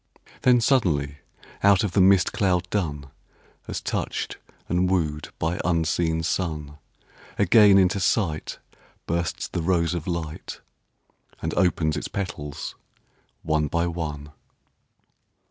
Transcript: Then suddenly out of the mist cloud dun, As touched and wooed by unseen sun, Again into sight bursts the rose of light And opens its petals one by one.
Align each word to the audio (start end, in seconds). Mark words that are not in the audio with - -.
Then 0.41 0.61
suddenly 0.61 1.19
out 1.61 1.83
of 1.83 1.91
the 1.91 2.01
mist 2.01 2.33
cloud 2.33 2.67
dun, 2.71 3.05
As 3.67 3.79
touched 3.79 4.37
and 4.67 4.89
wooed 4.89 5.29
by 5.37 5.61
unseen 5.63 6.23
sun, 6.23 6.79
Again 7.37 7.77
into 7.77 7.99
sight 7.99 8.57
bursts 9.05 9.47
the 9.47 9.61
rose 9.61 9.93
of 9.93 10.07
light 10.07 10.59
And 11.39 11.53
opens 11.53 11.95
its 11.95 12.07
petals 12.07 12.73
one 13.43 13.67
by 13.67 13.85
one. 13.85 14.31